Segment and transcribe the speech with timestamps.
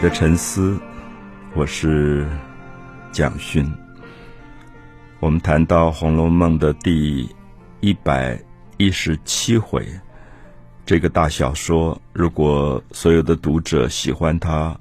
[0.00, 0.80] 的沉思，
[1.54, 2.26] 我是
[3.12, 3.70] 蒋勋。
[5.18, 7.28] 我们谈到《红楼梦》的第
[7.80, 8.42] 一百
[8.78, 9.86] 一十七回，
[10.86, 14.74] 这个大小说，如果所有的读者喜欢它，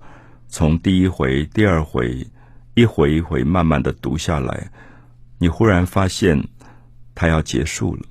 [0.48, 2.26] 从第一回、第二回，
[2.74, 4.72] 一回一回慢慢的读下来，
[5.38, 6.41] 你忽然发现
[7.13, 8.04] 它要结束了。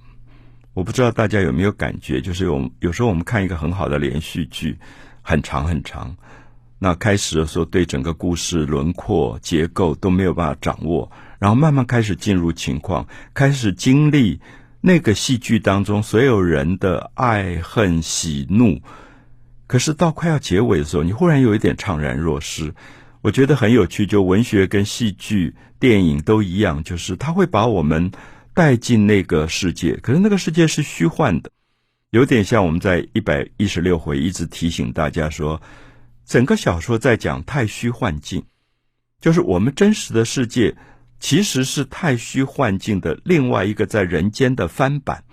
[0.74, 4.76] 我不知道大家有没有感觉，就是有有时候我们看一个很好的连续剧，
[5.22, 6.14] 很长很长。
[6.80, 11.10] 那开始的时候，对整个故事轮廓、结构都没有办法掌握，
[11.40, 13.04] 然后慢慢开始进入情况，
[13.34, 14.40] 开始经历
[14.80, 18.80] 那个戏剧当中所有人的爱恨喜怒。
[19.66, 22.72] 可是到快要结尾的时候，你忽然有一点怅然若失。
[23.22, 28.12] 我觉得很有趣，就文学跟戏剧、电影都一样，就是它会把我们
[28.54, 31.50] 带进那个世界，可是那个世界是虚幻的，
[32.10, 35.60] 有点像我们在一百一十六回一直提醒大家说。
[36.28, 38.44] 整个小说在讲太虚幻境，
[39.18, 40.76] 就是我们真实的世界
[41.18, 45.24] 其实是太虚幻境的另外一个在人间的翻版。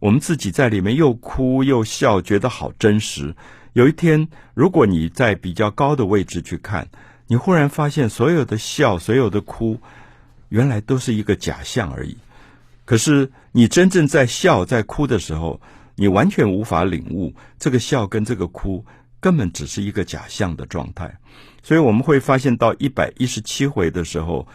[0.00, 3.36] 我们自己在里面又哭又笑，觉得好真实。
[3.74, 6.88] 有一天，如果你在比较高的位置去看，
[7.28, 9.80] 你忽然发现所有的笑、所有的哭，
[10.48, 12.16] 原来都是一个假象而已。
[12.84, 15.60] 可是你真正在笑、在哭的时候，
[15.94, 18.84] 你完全无法领悟这个笑跟这个哭。
[19.20, 21.18] 根本只是一个假象的状态，
[21.62, 24.46] 所以我们会发现到一百一十七回的时候，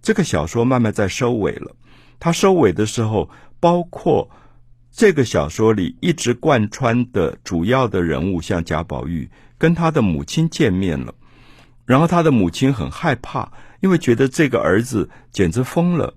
[0.00, 1.74] 这个小说慢慢在收尾了。
[2.18, 4.28] 它收尾的时候，包括
[4.90, 11.14] 这个小说里一直贯穿的主要的人物，像贾宝玉跟他的母亲见面了，
[11.84, 16.14] 然后他的母亲很害怕，因为觉得这个儿子简直疯了。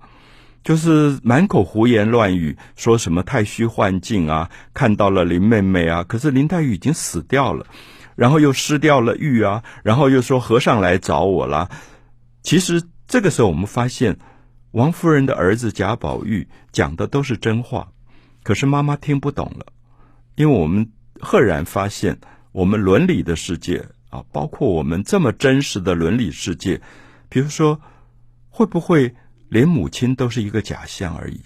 [0.64, 7.66] 就是满口胡言乱语，说什么太虚幻境啊，看到了林妹妹啊，可是林黛玉已经死掉了，
[8.16, 11.72] 然后又失掉了玉啊，然后又说和尚来找我了。
[12.44, 14.20] 其实这个时候，我们发现
[14.70, 17.92] 王夫人的儿子贾宝玉讲的都是真话，
[18.44, 19.66] 可是妈妈听不懂了，
[20.36, 22.20] 因为我们赫然发现，
[22.52, 26.80] 我们伦理的世界啊，包括我们这么真实的伦理世界，
[27.30, 27.82] 比如说
[28.52, 29.16] 会不会？
[29.52, 31.42] 连母亲都是一个假象而已，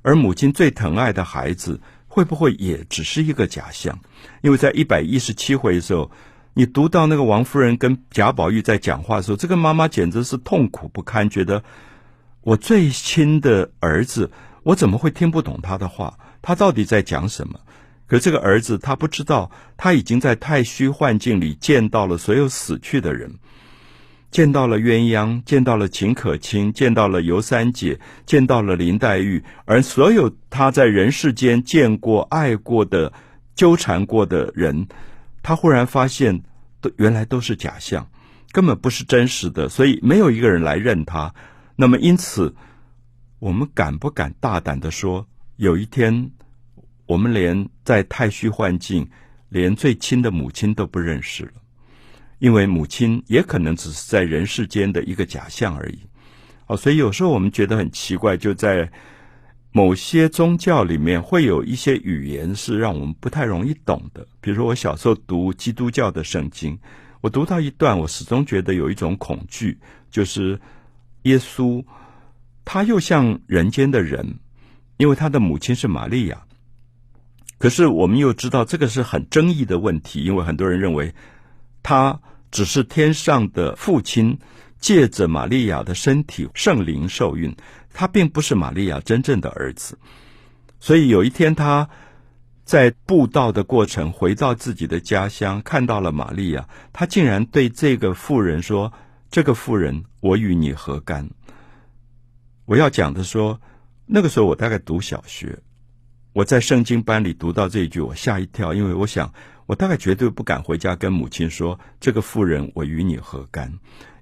[0.00, 1.78] 而母亲最疼爱的孩子
[2.08, 3.98] 会不会也只是一个假象？
[4.40, 6.10] 因为在一百一十七回的时候，
[6.54, 11.62] 你读到那个王夫人跟贾宝玉在讲话的时候，这个妈妈简直是痛苦不堪，觉得
[12.40, 14.30] 我最亲的儿子，
[14.62, 16.18] 我怎么会听不懂他的话？
[16.40, 17.60] 他到底在讲什么？
[18.06, 23.34] 可这个儿子他不知道，他已经在太虚幻境里见到了所有死去的人。
[24.32, 33.12] 见到了鸳鸯，见到了秦可卿，见到了尤三姐，见到了林黛玉，而所有他在人世间见过、爱过的、
[33.54, 34.88] 纠缠过的人，
[35.42, 36.42] 他忽然发现，
[36.80, 38.08] 都原来都是假象，
[38.52, 41.34] 根本不是真实的，所以没有一个人来认他。
[41.76, 42.54] 那么，因此，
[43.38, 45.26] 我们敢不敢大胆的说，
[45.56, 46.30] 有一天，
[47.04, 49.06] 我们连在太虚幻境，
[49.50, 51.52] 连最亲的母亲都不认识了？
[52.42, 55.98] 因为母亲也可能只是在人世间的一个假象而已，
[56.66, 58.90] 哦，所以有时候我们觉得很奇怪，就在
[59.70, 64.26] 某些宗教里面会有一些语言是让我们不太容易懂的。
[64.40, 66.76] 比如说，我小时候读基督教的圣经，
[67.20, 69.78] 我读到一段，我始终觉得有一种恐惧，
[70.10, 70.60] 就是
[71.22, 71.80] 耶稣
[72.64, 74.40] 他又像人间的人，
[74.96, 76.42] 因为他的母亲是玛利亚，
[77.58, 81.14] 可是我们又知道这个是很争议的问题，因为很多人认为
[81.84, 82.20] 他。
[82.52, 84.38] 只是天上的父亲
[84.78, 87.52] 借着玛利亚的身体圣灵受孕，
[87.92, 89.98] 他并不是玛利亚真正的儿子。
[90.78, 91.88] 所以有一天他
[92.64, 98.92] 在布道的过程回到自己的家乡，看到了玛利亚，他竟然对这个妇人说
[99.30, 101.28] ：“这个妇人，我与你何干？”
[102.66, 103.60] 我要讲的说，
[104.06, 105.58] 那个时候我大概读小学，
[106.32, 109.32] 我在圣经班里读到这一句，我吓一跳，因为我想。
[109.66, 113.72] 我大概绝对不敢回家跟母亲说这个妇人我与你何干，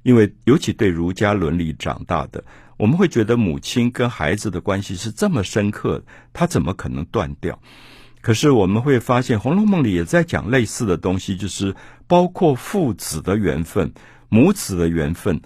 [0.02, 2.44] 因为尤其对儒家伦理长大的，
[2.76, 7.58] 我们会觉得母亲跟孩子的关系是这么深刻，他怎么可能断掉？
[8.20, 11.74] 可是我们会发现《红楼梦》里也在讲类似的东西，就是
[12.06, 13.92] 包括父子的缘分、
[14.28, 15.40] 母子的缘分，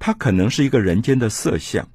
[0.00, 1.88] 他可能是一个人间的色相。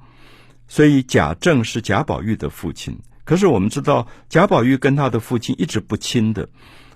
[0.68, 6.48] 所以贾政是贾宝玉的父亲，可是我们知道贾宝玉跟他的父亲一直不亲的。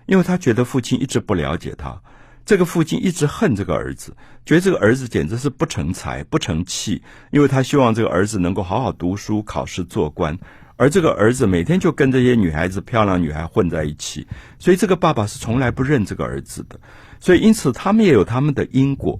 [0.06, 2.02] 因为他觉得父亲一直不了解他，
[2.44, 4.12] 这个父亲一直恨这个儿子，
[4.44, 7.04] 觉得这个儿子简直是不成才不成器。
[7.30, 10.36] 因为他希望这个儿子能够好好读书、考试做官，
[10.78, 14.26] 而这个儿子每天就跟这些女孩子、漂亮女孩混在一起，
[14.58, 16.80] 所以这个爸爸是从来不认这个儿子的。
[17.20, 19.20] 所以因此他们也有他们的因果。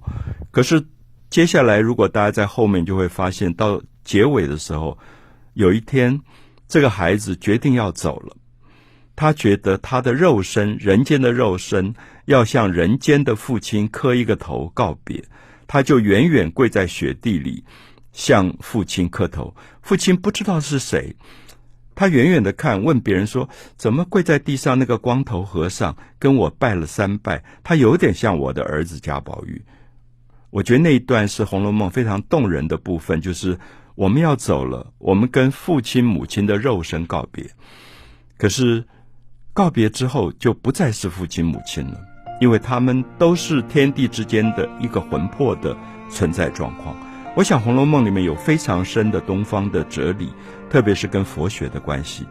[0.50, 0.84] 可是
[1.28, 4.98] 接下来，如果大家在后面就会发现，到结尾的时候，
[5.54, 6.20] 有一天
[6.70, 8.36] 这个孩子决定要走了。
[9.16, 11.92] 他觉得他的肉身，人间的肉身，
[12.26, 15.22] 要向人间的父亲磕一个头告别，
[15.66, 17.62] 他就远远跪在雪地里
[18.12, 19.54] 向父亲磕头。
[19.82, 21.14] 父亲不知道是谁，
[21.94, 23.46] 他远远的看，问别人说
[23.76, 27.42] ：“怎么跪在地上那个光头和尚跟我拜了三拜？
[27.62, 29.60] 他有点像我的儿子贾宝玉。”
[30.50, 33.58] 我觉得那一段是《红楼梦》非常动人的部分，就是
[33.94, 37.44] 我们要走了，我们跟父亲母亲的肉身告别，
[38.36, 38.84] 可是。
[39.52, 42.00] 告别之后，就不再是父亲母亲了，
[42.40, 45.76] 因为他们都是天地之间的一个魂魄的
[46.08, 46.96] 存在状况。
[47.36, 50.32] 我想《红楼梦》里面有非常深的东方的哲理，
[50.70, 52.24] 特别是跟佛学的关系。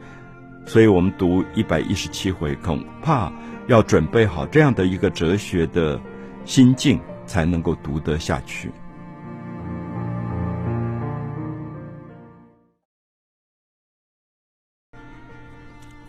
[0.65, 3.31] 所以我们读一百一十七回，恐怕
[3.67, 5.99] 要准备好这样的一个哲学的
[6.45, 8.71] 心境，才能够读得下去。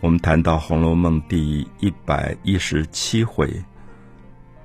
[0.01, 3.63] 我们谈到《红楼梦》第一百一十七回，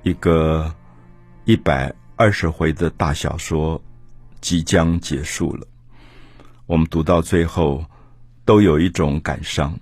[0.01, 0.73] 一个
[1.45, 3.79] 一百二十回的大小说
[4.41, 5.67] 即将结束了。
[6.65, 7.85] 我们读到最后，
[8.45, 9.79] 都有一种感伤，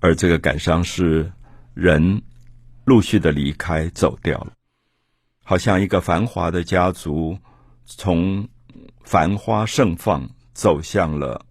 [0.00, 1.32] 而这个感伤是
[1.74, 2.20] 人
[2.84, 4.52] 陆续的离开、走掉了，
[5.44, 7.38] 好像一个繁华的家族
[7.84, 8.48] 从
[9.04, 11.46] 繁花盛放走向了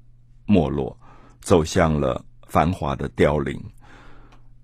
[0.46, 1.00] 没落，
[1.40, 2.26] 走向了。
[2.48, 3.62] 繁华的凋零，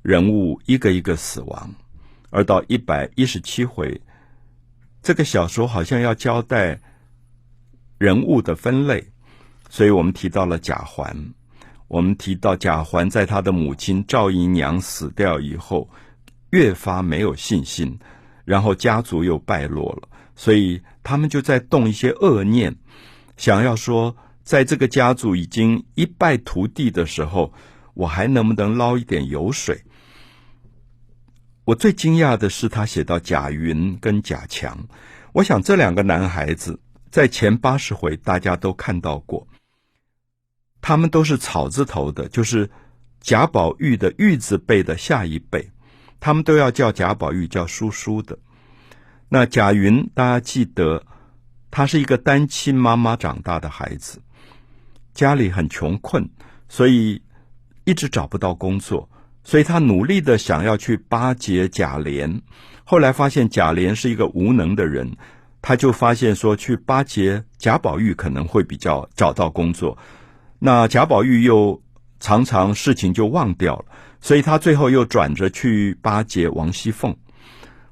[0.01, 1.73] 人物一个一个死亡，
[2.29, 4.01] 而到一百一十七回，
[5.01, 6.79] 这个小说好像要交代
[7.97, 9.11] 人物的分类，
[9.69, 11.33] 所以我们提到了贾环，
[11.87, 15.89] 我们提到贾环在他的母亲赵姨娘死掉以后，
[16.51, 17.99] 越发没有信心，
[18.45, 22.75] 然后家族又败落了，所以他们就在动一些恶念，
[23.35, 27.53] 想要说，在这个家族已经一败涂地的时候。
[27.93, 29.83] 我还能不能捞一点油水？
[31.65, 34.77] 我最惊讶的是，他写到贾云跟贾强，
[35.31, 36.79] 我想这两个男孩子
[37.09, 39.47] 在前八十回大家都看到过，
[40.81, 42.69] 他们都是草字头的，就是
[43.21, 45.71] 贾宝玉的玉字辈的下一辈，
[46.19, 48.37] 他们都要叫贾宝玉叫叔叔的。
[49.29, 51.05] 那贾云，大家记得，
[51.71, 54.19] 他是一个单亲妈妈长大的孩子，
[55.13, 56.27] 家里很穷困，
[56.67, 57.21] 所以。
[57.85, 59.09] 一直找不到工作，
[59.43, 62.39] 所以他努力的想要去巴结贾琏。
[62.85, 65.11] 后来发现贾琏是一个无能的人，
[65.61, 69.97] 他就发现说去巴结贾宝玉可能会比较找到工作。
[70.59, 71.81] 那贾宝玉又
[72.19, 73.85] 常常事情就忘掉了，
[74.21, 77.13] 所以他最后又转着去巴结王熙凤。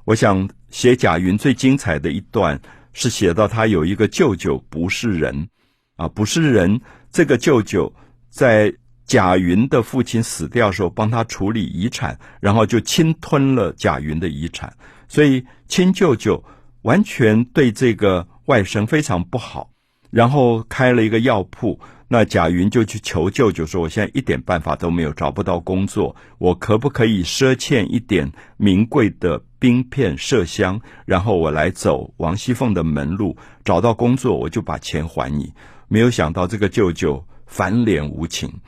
[0.06, 2.60] 我想写贾云最精彩的一段
[2.94, 5.50] 是写到他有一个舅舅不是人
[5.98, 6.80] 啊，不是人。
[7.12, 7.94] 这个舅舅
[8.30, 8.74] 在。
[9.12, 14.74] 贾云的父亲死掉的时候，帮他处理遗产，然后就侵吞了贾云的遗产，
[15.10, 16.42] 所以亲舅舅
[16.84, 19.70] 完全对这个外甥非常不好，
[20.12, 21.78] 然后开了一个药铺。
[22.08, 35.52] 那贾云就去求舅舅说：“我现在一点办法都没有，找不到工作，我可不可以赊欠一点名贵的冰片麝香，然后我来走王熙凤的门路，找到工作我就把钱还你。”
[35.90, 38.62] 没有想到这个舅舅翻脸无情。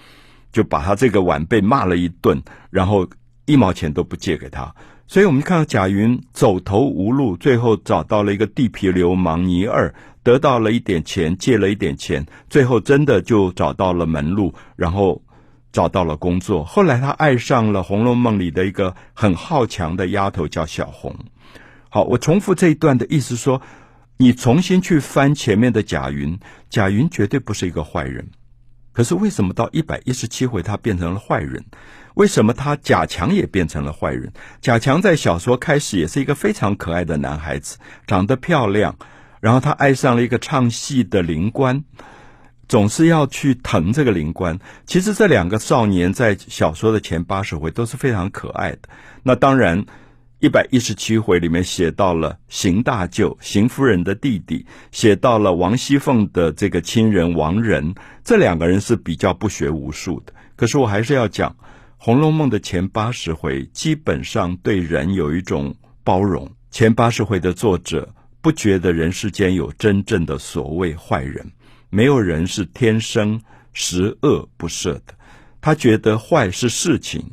[0.54, 3.06] 就把他这个晚辈骂了一顿，然后
[3.46, 4.74] 一毛钱都不借给他。
[5.06, 9.94] 所以我们看到贾云走投无路，最后找到了一个地痞流氓倪二，
[10.24, 15.22] 得到了一点钱，借了一点钱，最后真的就找到了门路，然后
[15.74, 16.64] 找到了工作。
[16.64, 21.14] 后来他爱上了《红楼梦》里的一个很好强的丫头，叫小红。
[21.90, 23.62] 好，我重复这一段的意思说，
[24.18, 28.30] 你重新去翻前面的贾云，贾云绝对不是一个坏人。
[28.94, 31.66] 可是为什么到一百一十七回他变成了坏人？
[32.14, 34.32] 为什么他贾强也变成了坏人？
[34.62, 38.96] 贾强在小说开始也是一个非常可爱的男孩子，长得漂亮，
[39.42, 41.84] 然后他爱上了一个唱戏的灵官，
[42.68, 44.60] 总是要去疼这个灵官。
[44.86, 48.80] 其实这两个少年在小说的前八十回都是非常可爱的。
[49.24, 49.86] 那当然。
[50.40, 60.34] 一百一十七回里面写到了邢大舅、邢夫人的弟弟，写到了王熙凤的这个亲人王仁，这两个人是比较不学无术的。
[60.56, 61.50] 可是我还是要讲，
[61.98, 66.50] 《红楼梦》的前八十回基本上对人有一种包容。
[66.72, 71.52] 前八十回的作者不觉得人世间有真正的所谓坏人，
[71.90, 73.42] 没有人是天生
[73.74, 75.16] 十恶不赦的。
[75.62, 77.32] 他觉得坏是事情，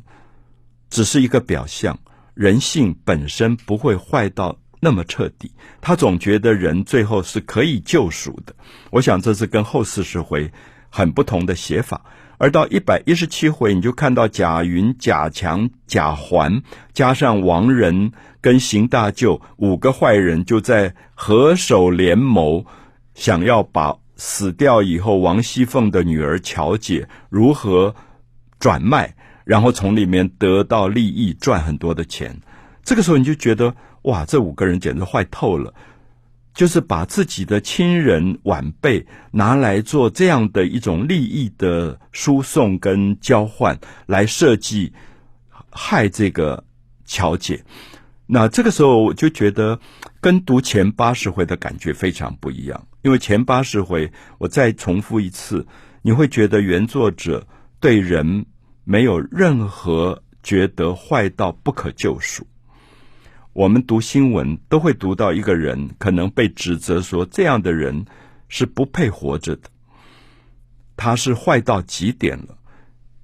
[0.89, 1.99] 只是一个表象，
[2.35, 5.53] 人性本身不会坏到那么彻底。
[5.81, 8.55] 他总觉得人最后是可以救赎的。
[8.91, 10.53] 我想这是跟后四十回
[10.91, 12.05] 很不同的写法。
[12.37, 22.67] 而到一百一十七回，你就看到贾云、贾强、贾环，加上王仁跟邢大舅五个坏人，就在合手联谋，
[23.15, 27.95] 想要把死掉以后王熙凤的女儿乔姐如何。
[28.59, 32.39] 转卖，然后从里面得到利益，赚很多的钱。
[32.85, 35.73] 这个时候你就觉得，哇，这五个人简直坏透了，
[36.55, 44.93] 就是把自己的亲人晚辈拿来做这样的一种利益的输送跟交换，来设计
[45.71, 46.63] 害这个
[47.05, 47.63] 乔姐。
[48.27, 49.79] 那这个时候我就觉得，
[50.21, 52.87] 跟读前八十回的感觉非常不一样。
[53.03, 55.67] 因为前八十回，我再重复一次，
[56.03, 57.47] 你会觉得原作者。
[57.83, 58.45] 对人
[58.85, 62.47] 没有任何觉得坏到不可救赎。
[63.61, 68.07] 我们读新闻都会读到一个人可能被指责说这样的人
[68.49, 69.69] 是不配活着的，
[70.97, 72.57] 他是坏到极点了。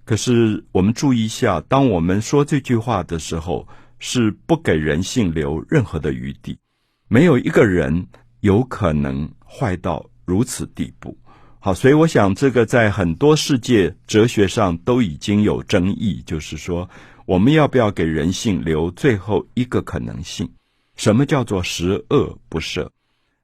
[0.05, 3.66] 可是我们注意一下，当我们说这句话的时候，
[3.99, 6.59] 是不给人性留任何的余地。
[7.09, 8.07] 没有一个人
[8.40, 11.16] 有可能坏到如此地步。
[11.61, 16.90] 好，所以我想，这个在很多世界哲学上都已经有争议，就是说，
[17.26, 20.49] 我们要不要给人性留最后一个可能性？
[20.95, 22.88] 什么叫做十恶不赦？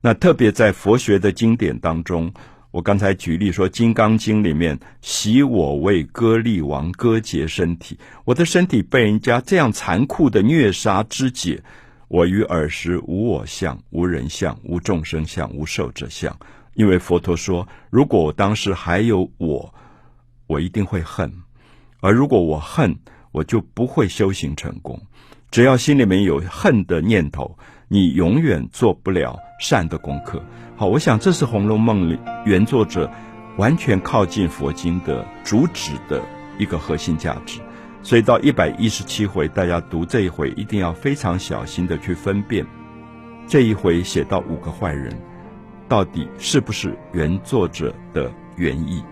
[0.01, 2.33] 那特别在佛学的经典当中，
[2.71, 11.61] 我刚才举例说，《金刚经》里面，习我为割力王，割截身体，我的身体被人家这样残酷的虐杀肢解，
[12.07, 16.35] 我于尔时无我相，无人相，无众生相，无寿者相。
[16.75, 19.75] 因为佛陀说，如果我当时还有我，
[20.47, 21.29] 我一定会恨；
[22.01, 22.97] 而如果我恨，
[23.33, 25.01] 我就不会修行成功。
[25.51, 27.59] 只要心里面有恨的念头，
[27.89, 30.43] 你永远做不了善的功课。
[30.77, 33.11] 好，我想这是《红楼梦》里原作者
[33.59, 36.23] 完全靠近佛经的主旨的
[36.59, 37.61] 一个核心价值。
[38.03, 42.67] 所以到一百一十七回，大家读这一回一定要非常小心的去分辨，
[43.47, 45.17] 这一回写到五个坏人。
[45.89, 49.05] 到底是不是原作者的原意？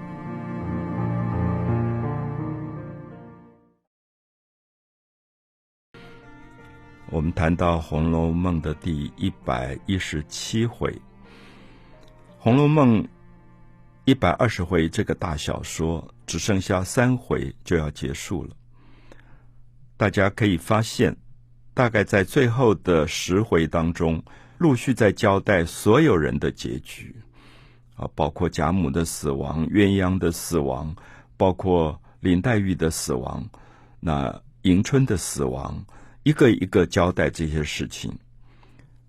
[7.11, 10.93] 我们谈到《红楼梦》的第一百一十七回，
[12.39, 13.03] 《红楼梦》
[14.05, 18.51] 一百二十回这个大小说只剩下三回就要结束了。
[19.97, 21.17] 大家可以发现，
[21.75, 24.23] 大概在最后的十回当中。
[24.59, 27.17] 陆续在交代所有人的结局，
[27.97, 30.95] 啊，包括贾母的死亡、鸳鸯的死亡，
[31.39, 33.43] 包括林黛玉的死亡，
[34.01, 35.83] 那迎春的死亡，
[36.23, 38.19] 一个一个交代这些事情。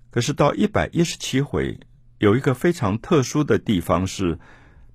[0.10, 1.80] 可是到一百一十七回，
[2.20, 4.38] 有一个非常特殊的地方是，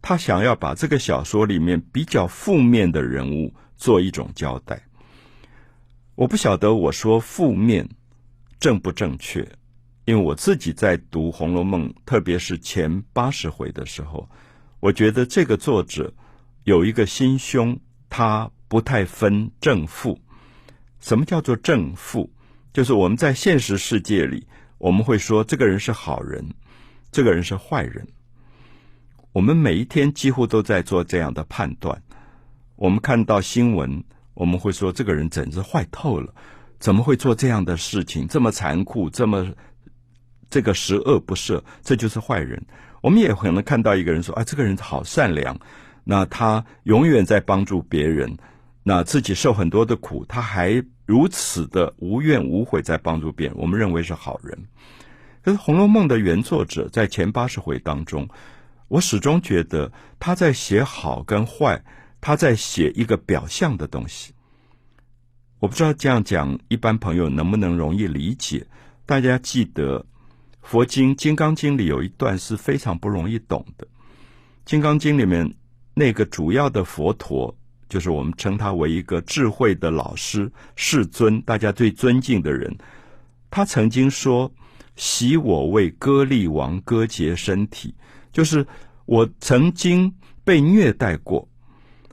[0.03, 4.83] 他想要把这个小说里面比较负面的人物做一种交代。
[6.15, 7.89] 我不晓得我说负面
[8.59, 9.47] 正不正确。
[10.07, 14.31] 因为我自己在读《红楼梦》，特别是前八十回的时候，
[14.79, 16.15] 我觉得这个作者
[16.63, 17.77] 有一个心胸，
[18.09, 20.21] 他不太分正负。
[21.07, 22.29] 什么叫做正负？
[22.73, 24.45] 就是我们在现实世界里，
[24.77, 26.45] 我们会说这个人是好人，
[27.13, 28.05] 这个人是坏人。
[29.31, 32.03] 我们每一天几乎都在做这样的判断。
[32.75, 34.03] 我们看到新闻，
[34.35, 36.35] 我们会说这个人简直坏透了，
[36.81, 38.27] 怎么会做这样的事情？
[38.27, 39.55] 这么残酷，这么……
[40.51, 42.61] 这个十恶不赦，这就是坏人。
[43.01, 45.57] 我们也可能看到一个人说：“啊，这个人好善良，
[46.03, 48.37] 那他永远在帮助别人，
[48.89, 54.57] 那自己受很多的苦，他还如此的无怨无悔在帮助别人。”我们认为是好人。
[55.43, 58.29] 可是《红楼梦》的原作者在前八十回当中，
[58.87, 59.91] 我始终觉得
[60.21, 61.83] 他在写好跟坏，
[62.21, 64.33] 他在写一个表象的东西。
[65.59, 68.65] 我不知道这样讲，一般朋友能不能容易理解？
[69.05, 70.07] 大家记得。
[70.63, 73.87] 佛经《金刚经》里有一段是非常不容易懂的，
[74.65, 75.55] 《金刚经》里面
[75.95, 77.57] 那个主要的佛陀，
[77.89, 82.77] 就是我们称他为一个智慧的老师、世尊，大家最尊敬的人。
[83.51, 84.51] 他曾经说
[84.97, 87.95] ：“喜我为割力王，割截身体，
[88.33, 88.67] 就是
[89.05, 90.15] 我曾经
[90.45, 91.49] 被虐待过，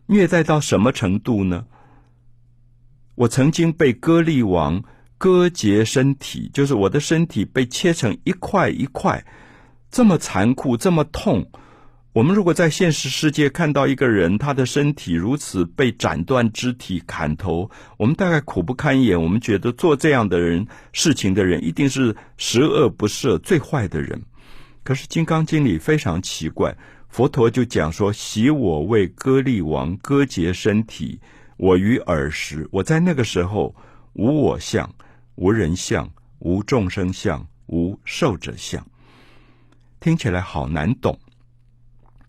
[0.06, 1.66] 虐待到什么程度呢？
[3.16, 4.84] 我曾经被割力王。”
[5.16, 9.26] 割截身体，就是我的身体被切成一块一块，
[9.90, 11.50] 这么残酷，这么痛，
[12.14, 19.20] 我们如果在现实世界看到一个人，他的身体如此被斩断肢体、砍头，我们大概苦不堪言。
[19.20, 24.22] 我们觉得做这样的人事情的人，一定是十恶不赦、最坏的人。
[24.84, 26.78] 可是《金刚经》里非常奇怪，
[27.10, 31.20] 佛陀就讲说：“喜我为割力王割截身体，
[31.58, 33.74] 我于尔时，我在那个时候
[34.14, 34.88] 无我相、
[35.34, 38.86] 无人相、无众生相、无寿者相。”
[40.00, 41.18] 听起来好难懂。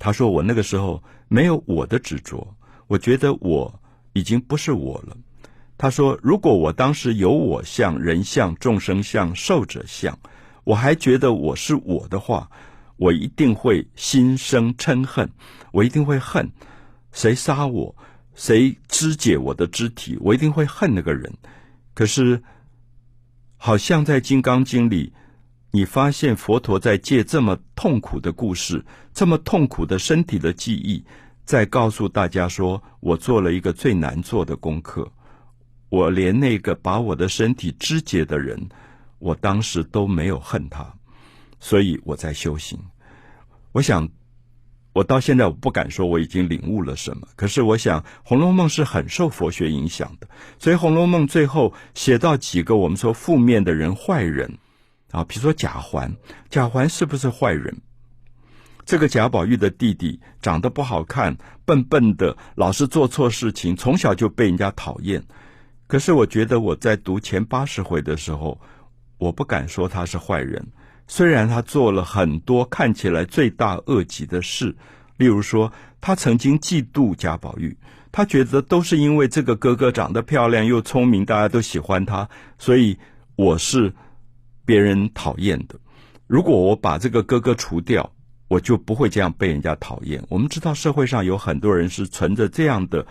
[0.04, 2.54] 他说：“我那个时候没有我的执着，
[2.88, 3.80] 我觉得我
[4.12, 5.16] 已经不是我了。”
[5.78, 10.18] 他说：“如果我当时有我相、人相、众生相、寿者相，
[10.64, 12.50] 我还觉得我是我的话，
[12.98, 15.30] 我一定会心生嗔恨，
[15.72, 16.52] 我一定会恨
[17.10, 17.96] 谁杀我，
[18.34, 21.32] 谁肢解我的肢体，我一定会恨那个人。
[21.94, 22.42] 可是，
[23.56, 25.14] 好像在《金刚经》里。”
[25.74, 28.80] 你发现佛陀在借这么痛苦的故事，
[29.12, 31.04] 这么痛苦的身体的记忆，
[31.44, 35.10] 在告诉大家说：我做了一个最难做的功课。
[35.88, 38.68] 我连那个把我的身体肢解的人，
[39.18, 40.86] 我当时都没有恨他，
[41.58, 42.78] 所以我在修行。
[43.72, 44.08] 我想，
[44.92, 54.56] 我到现在我不敢说我已经领悟了什么，可是我想，《红楼梦》是很受佛学影响的，所以《红楼梦》最后写到几个我们说负面的人、坏人。
[55.14, 56.12] 啊，比如说贾环，
[56.50, 57.72] 贾环是不是坏人？
[58.84, 65.22] 这个贾宝玉的弟弟长得不好看，笨笨的，老是做错事情，从小就被人家讨厌。
[65.86, 68.60] 可是我觉得我在读前八十回的时候，
[69.18, 70.66] 我不敢说他是坏人。
[71.06, 74.74] 虽然他做了很多看起来罪大恶极的事，
[75.16, 77.76] 例如说他曾经嫉妒贾宝玉，
[78.10, 82.28] 他觉得都是因为这个哥哥长得漂亮又聪明，大家都喜欢他，
[82.58, 82.98] 所以
[83.36, 83.94] 我是。
[84.66, 85.78] 别人讨厌的，
[86.26, 88.10] 如果我把这个哥哥除掉，
[88.48, 90.24] 我就不会这样被人家讨厌。
[90.28, 93.06] 我们知道社会上有很多人是存着这样的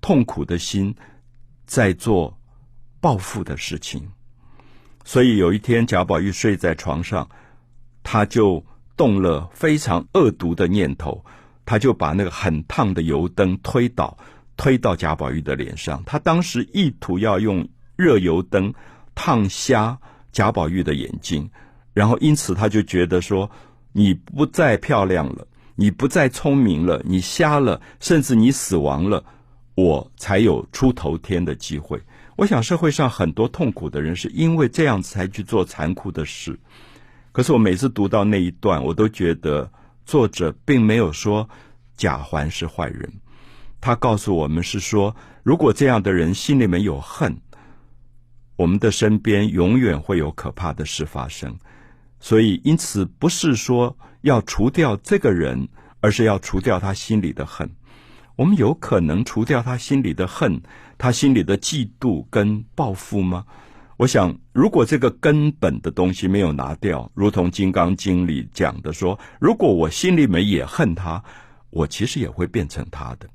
[0.00, 0.94] 痛苦的心，
[1.66, 2.38] 在做
[3.00, 4.08] 报复的事情。
[5.04, 7.28] 所以有一天，贾宝玉睡在床上，
[8.04, 8.64] 他就
[8.96, 11.24] 动了非常恶毒的念头，
[11.64, 14.16] 他就把那个很烫的油灯推倒，
[14.56, 16.02] 推到贾宝玉的脸上。
[16.06, 18.72] 他当时意图要用热油灯
[19.16, 19.98] 烫瞎。
[20.32, 21.48] 贾宝玉的眼睛，
[21.92, 23.48] 然后因此他就觉得说
[23.92, 29.22] ：“你不再漂亮了，你不再聪明了，你瞎了，甚至你死亡了，
[29.74, 32.00] 我才有出头天的机会。”
[32.34, 36.58] 我想社会上很多痛苦的人是因为这样子才去做残酷的事。
[37.30, 39.70] 可是我每次读到那一段，我都觉得
[40.06, 41.46] 作者并没有说
[41.94, 43.12] 贾环是坏人，
[43.82, 47.36] 他告诉我们是说，如果这样的人心里面有恨。
[48.62, 51.52] 我们的身边永远会有可怕的事发生，
[52.20, 55.66] 所以因此不是说要除掉这个人，
[56.00, 57.68] 而是要除掉他心里的恨。
[58.36, 60.62] 我们有可能除掉他心里的恨，
[60.96, 63.44] 他心里的嫉妒跟报复吗？
[63.96, 71.20] 我想，如果这个根本的东西没有拿掉，如同《金刚经》里讲的说，如果我心里面也恨他，
[71.70, 73.28] 我其实也会变成他的。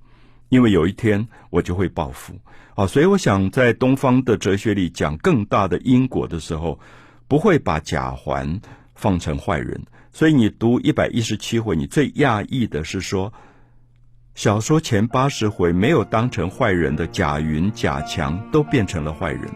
[0.50, 2.34] 因为有一天我就会报复，
[2.76, 6.80] 啊，所以我想在东方的哲学里讲更大的因果的时候，
[7.28, 8.60] 不会把贾环
[8.96, 9.82] 放成坏人。
[10.12, 13.32] 所以你读一百一十七回，你最讶异的是说，
[14.34, 19.48] 小说前八十回没有当成坏人的贾云、贾强都变成了坏人，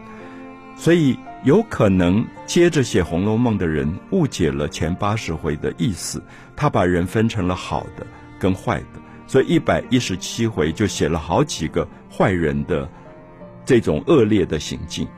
[0.76, 6.22] 所以有可能接着写《红楼梦》的人误解了前八十回的意思，
[6.54, 8.06] 他把人分成了好的
[8.38, 9.01] 跟坏的。
[9.32, 12.86] 所以一百一十七回就写了好几个坏人的
[13.64, 15.08] 这种恶劣的行径。